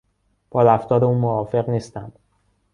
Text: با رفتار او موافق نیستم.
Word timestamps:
با 0.49 0.63
رفتار 0.63 1.05
او 1.05 1.13
موافق 1.15 1.69
نیستم. 1.69 2.11